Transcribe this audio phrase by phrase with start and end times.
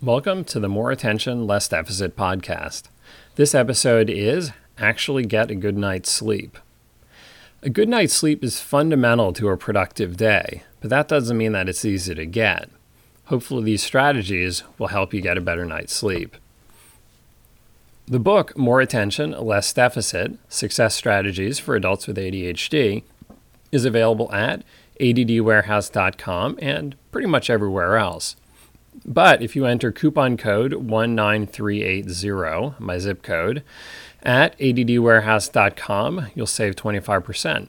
[0.00, 2.84] Welcome to the More Attention, Less Deficit podcast.
[3.34, 6.56] This episode is Actually Get a Good Night's Sleep.
[7.64, 11.68] A good night's sleep is fundamental to a productive day, but that doesn't mean that
[11.68, 12.70] it's easy to get.
[13.24, 16.36] Hopefully, these strategies will help you get a better night's sleep.
[18.06, 23.02] The book, More Attention, Less Deficit Success Strategies for Adults with ADHD,
[23.72, 24.62] is available at
[25.00, 28.36] addwarehouse.com and pretty much everywhere else.
[29.04, 33.62] But if you enter coupon code 19380, my zip code,
[34.22, 37.68] at addwarehouse.com, you'll save 25%.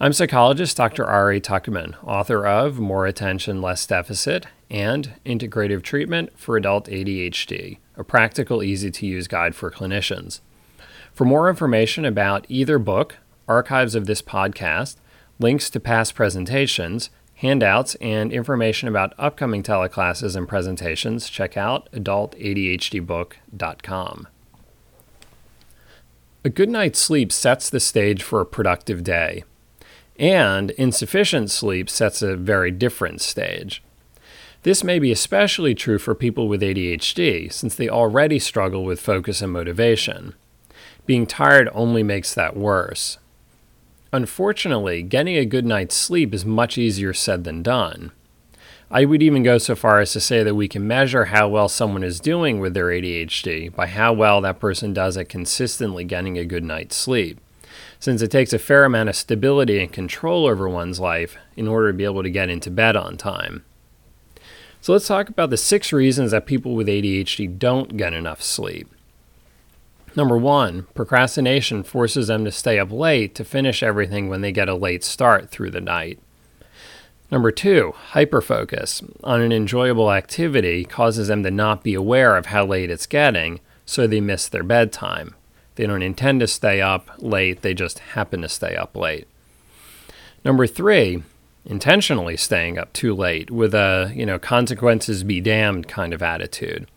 [0.00, 1.04] I'm psychologist Dr.
[1.04, 8.04] Ari Tuckman, author of More Attention, Less Deficit and Integrative Treatment for Adult ADHD, a
[8.04, 10.40] practical, easy to use guide for clinicians.
[11.12, 13.16] For more information about either book,
[13.48, 14.96] archives of this podcast,
[15.40, 24.28] links to past presentations, handouts, and information about upcoming teleclasses and presentations, check out adultadhdbook.com.
[26.44, 29.44] A good night's sleep sets the stage for a productive day,
[30.18, 33.84] and insufficient sleep sets a very different stage.
[34.64, 39.42] This may be especially true for people with ADHD, since they already struggle with focus
[39.42, 40.34] and motivation.
[41.06, 43.18] Being tired only makes that worse.
[44.12, 48.12] Unfortunately, getting a good night's sleep is much easier said than done.
[48.90, 51.68] I would even go so far as to say that we can measure how well
[51.68, 56.38] someone is doing with their ADHD by how well that person does at consistently getting
[56.38, 57.38] a good night's sleep,
[58.00, 61.92] since it takes a fair amount of stability and control over one's life in order
[61.92, 63.62] to be able to get into bed on time.
[64.80, 68.88] So let's talk about the six reasons that people with ADHD don't get enough sleep.
[70.18, 74.68] Number one, procrastination forces them to stay up late to finish everything when they get
[74.68, 76.18] a late start through the night.
[77.30, 82.66] Number two, hyperfocus on an enjoyable activity causes them to not be aware of how
[82.66, 85.36] late it's getting, so they miss their bedtime.
[85.76, 89.28] They don't intend to stay up late, they just happen to stay up late.
[90.44, 91.22] Number three,
[91.64, 96.88] intentionally staying up too late with a, you know, consequences be damned kind of attitude.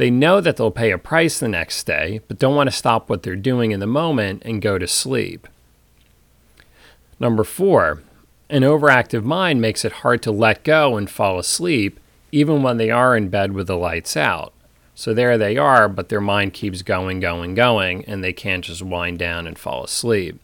[0.00, 3.10] They know that they'll pay a price the next day, but don't want to stop
[3.10, 5.46] what they're doing in the moment and go to sleep.
[7.18, 8.02] Number four,
[8.48, 12.00] an overactive mind makes it hard to let go and fall asleep,
[12.32, 14.54] even when they are in bed with the lights out.
[14.94, 18.80] So there they are, but their mind keeps going, going, going, and they can't just
[18.80, 20.40] wind down and fall asleep.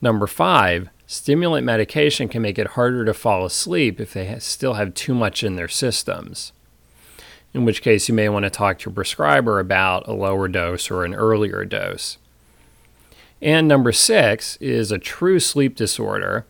[0.00, 4.94] Number five, stimulant medication can make it harder to fall asleep if they still have
[4.94, 6.52] too much in their systems
[7.54, 10.90] in which case you may want to talk to your prescriber about a lower dose
[10.90, 12.18] or an earlier dose.
[13.40, 16.44] And number six is a true sleep disorder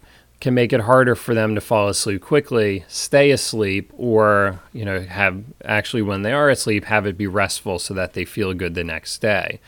[0.44, 5.00] can make it harder for them to fall asleep quickly, stay asleep, or you know
[5.00, 8.75] have actually when they are asleep have it be restful so that they feel good
[8.75, 9.59] the next day.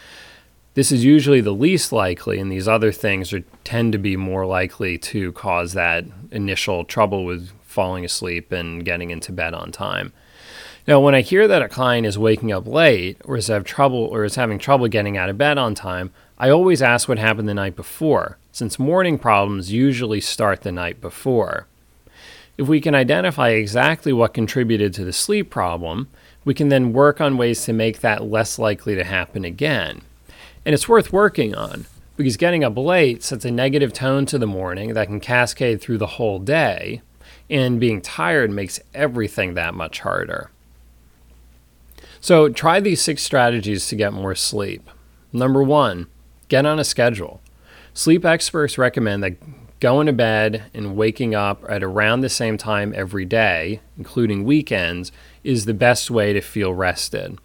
[0.75, 4.45] This is usually the least likely, and these other things are, tend to be more
[4.45, 10.13] likely to cause that initial trouble with falling asleep and getting into bed on time.
[10.89, 13.99] Now, when I hear that a client is waking up late or is have trouble
[13.99, 17.49] or is having trouble getting out of bed on time, I always ask what happened
[17.49, 21.67] the night before, since morning problems usually start the night before.
[22.57, 26.07] If we can identify exactly what contributed to the sleep problem,
[26.45, 30.03] we can then work on ways to make that less likely to happen again.
[30.65, 31.87] And it's worth working on
[32.17, 35.99] because getting up late sets a negative tone to the morning that can cascade through
[35.99, 37.03] the whole day,
[37.51, 40.51] and being tired makes everything that much harder.
[42.21, 44.89] So try these six strategies to get more sleep.
[45.33, 46.07] Number one,
[46.49, 47.41] get on a schedule.
[47.95, 49.37] Sleep experts recommend that
[49.81, 55.13] going to bed and waking up at around the same time every day, including weekends,
[55.45, 57.39] is the best way to feel rested.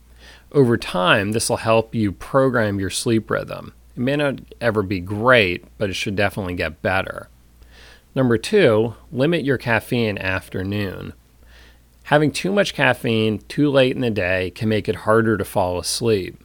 [0.51, 3.73] Over time, this will help you program your sleep rhythm.
[3.95, 7.29] It may not ever be great, but it should definitely get better.
[8.15, 11.13] Number two, limit your caffeine after noon.
[12.11, 15.79] Having too much caffeine too late in the day can make it harder to fall
[15.79, 16.43] asleep.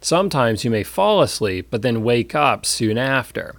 [0.00, 3.54] Sometimes you may fall asleep but then wake up soon after,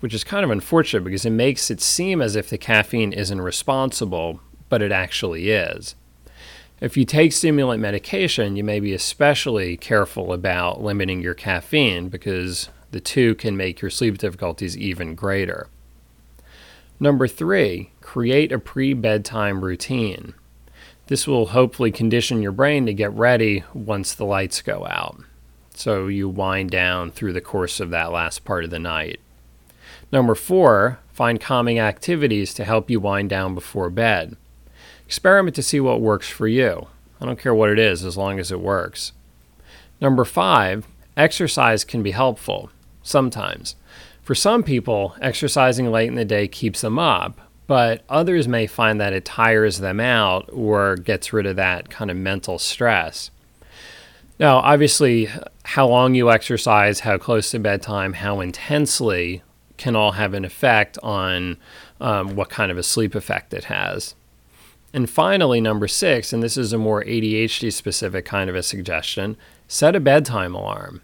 [0.00, 3.42] which is kind of unfortunate because it makes it seem as if the caffeine isn't
[3.42, 4.40] responsible,
[4.70, 5.96] but it actually is.
[6.80, 12.70] If you take stimulant medication, you may be especially careful about limiting your caffeine because
[12.92, 15.68] the two can make your sleep difficulties even greater.
[16.98, 20.32] Number three, create a pre bedtime routine.
[21.08, 25.20] This will hopefully condition your brain to get ready once the lights go out.
[25.74, 29.20] So you wind down through the course of that last part of the night.
[30.10, 34.36] Number four, find calming activities to help you wind down before bed.
[35.04, 36.88] Experiment to see what works for you.
[37.20, 39.12] I don't care what it is as long as it works.
[40.00, 42.70] Number five, exercise can be helpful,
[43.02, 43.76] sometimes.
[44.22, 49.00] For some people, exercising late in the day keeps them up, but others may find
[49.00, 53.30] that it tires them out or gets rid of that kind of mental stress.
[54.38, 55.28] Now, obviously,
[55.64, 59.42] how long you exercise, how close to bedtime, how intensely
[59.76, 61.56] can all have an effect on
[62.00, 64.14] um, what kind of a sleep effect it has.
[64.92, 69.36] And finally, number six, and this is a more ADHD specific kind of a suggestion
[69.68, 71.02] set a bedtime alarm.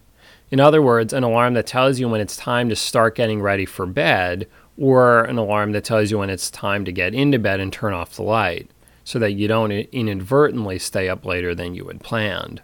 [0.51, 3.65] In other words, an alarm that tells you when it's time to start getting ready
[3.65, 4.47] for bed,
[4.79, 7.93] or an alarm that tells you when it's time to get into bed and turn
[7.93, 8.71] off the light,
[9.05, 12.63] so that you don't inadvertently stay up later than you had planned.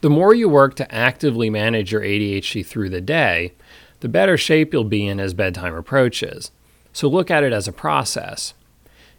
[0.00, 3.52] The more you work to actively manage your ADHD through the day,
[4.00, 6.50] the better shape you'll be in as bedtime approaches.
[6.92, 8.52] So look at it as a process.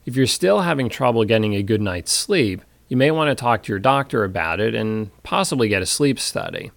[0.06, 3.64] If you're still having trouble getting a good night's sleep, you may want to talk
[3.64, 6.70] to your doctor about it and possibly get a sleep study.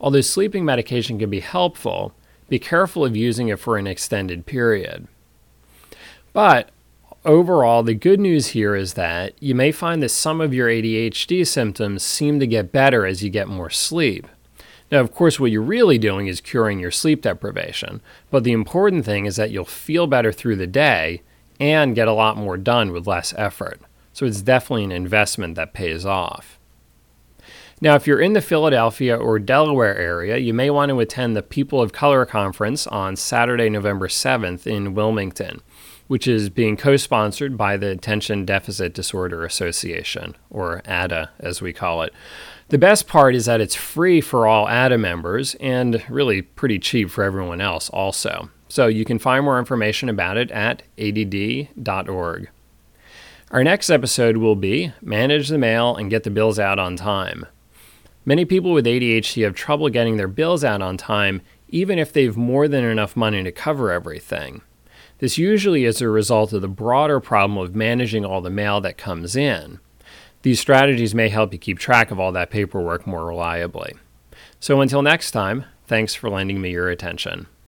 [0.00, 2.14] Although sleeping medication can be helpful,
[2.50, 5.08] be careful of using it for an extended period.
[6.34, 6.68] But
[7.24, 11.46] overall, the good news here is that you may find that some of your ADHD
[11.46, 14.26] symptoms seem to get better as you get more sleep.
[14.90, 19.04] Now, of course, what you're really doing is curing your sleep deprivation, but the important
[19.04, 21.22] thing is that you'll feel better through the day
[21.60, 23.80] and get a lot more done with less effort.
[24.12, 26.58] So it's definitely an investment that pays off.
[27.82, 31.42] Now, if you're in the Philadelphia or Delaware area, you may want to attend the
[31.42, 35.62] People of Color Conference on Saturday, November 7th in Wilmington,
[36.06, 41.72] which is being co sponsored by the Attention Deficit Disorder Association, or ADDA as we
[41.72, 42.12] call it.
[42.68, 47.08] The best part is that it's free for all ADDA members and really pretty cheap
[47.08, 48.50] for everyone else, also.
[48.68, 52.50] So you can find more information about it at add.org.
[53.50, 57.46] Our next episode will be Manage the Mail and Get the Bills Out on Time.
[58.24, 62.36] Many people with ADHD have trouble getting their bills out on time, even if they've
[62.36, 64.60] more than enough money to cover everything.
[65.18, 68.98] This usually is a result of the broader problem of managing all the mail that
[68.98, 69.80] comes in.
[70.42, 73.94] These strategies may help you keep track of all that paperwork more reliably.
[74.58, 77.46] So until next time, thanks for lending me your attention.